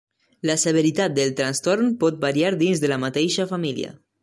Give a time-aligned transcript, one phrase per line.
[0.49, 3.97] La severitat del trastorn pot variar dins de la mateixa família.